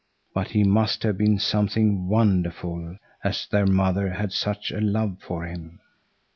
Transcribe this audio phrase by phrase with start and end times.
[0.33, 5.45] But he must have been something wonderful, as their mother had such a love for
[5.45, 5.79] him.